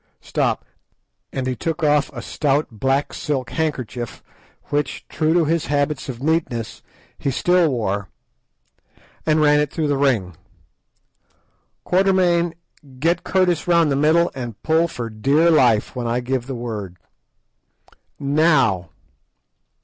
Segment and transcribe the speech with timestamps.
[0.21, 0.65] Stop,"
[1.31, 4.23] and he took off a stout black silk handkerchief,
[4.69, 6.81] which, true to his habits of neatness,
[7.19, 8.09] he still wore,
[9.27, 10.35] and ran it through the ring.
[11.83, 12.55] "Quatermain,
[12.97, 16.97] get Curtis round the middle and pull for dear life when I give the word.
[18.19, 18.89] _Now.